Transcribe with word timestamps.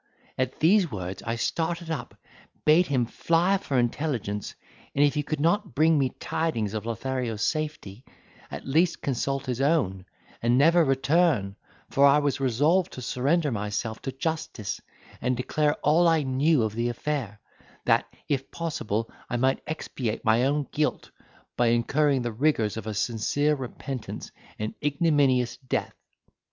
At 0.35 0.59
these 0.61 0.89
words 0.91 1.21
I 1.27 1.35
started 1.35 1.91
up, 1.91 2.17
bade 2.65 2.87
him 2.87 3.05
fly 3.05 3.57
for 3.59 3.77
intelligence, 3.77 4.55
and 4.95 5.05
if 5.05 5.13
he 5.13 5.21
could 5.21 5.39
not 5.39 5.75
bring 5.75 5.99
me 5.99 6.09
tidings 6.19 6.73
of 6.73 6.87
Lothario's 6.87 7.43
safety, 7.43 8.03
at 8.49 8.65
least 8.67 9.03
consult 9.03 9.45
his 9.45 9.61
own, 9.61 10.05
and 10.41 10.57
never 10.57 10.83
return; 10.83 11.55
for 11.91 12.03
I 12.07 12.17
was 12.17 12.39
resolved 12.39 12.93
to 12.93 13.01
surrender 13.03 13.51
myself 13.51 14.01
to 14.01 14.11
justice, 14.11 14.81
and 15.21 15.37
declare 15.37 15.75
all 15.83 16.07
I 16.07 16.23
knew 16.23 16.63
of 16.63 16.73
the 16.73 16.89
affair, 16.89 17.39
that, 17.85 18.11
if 18.27 18.49
possible 18.49 19.07
I 19.29 19.37
might 19.37 19.61
expiate 19.67 20.25
my 20.25 20.45
own 20.45 20.67
guilt, 20.71 21.11
by 21.55 21.67
incurring 21.67 22.23
the 22.23 22.31
rigours 22.33 22.75
of 22.75 22.87
a 22.87 22.95
sincere 22.95 23.53
repentance 23.53 24.31
and 24.57 24.73
ignominious 24.83 25.57
death. 25.57 25.93